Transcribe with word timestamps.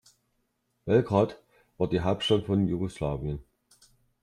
Belgrad 0.85 1.39
war 1.77 1.87
die 1.87 1.99
Hauptstadt 2.01 2.47
von 2.47 2.67
Jugoslawien. 2.67 3.43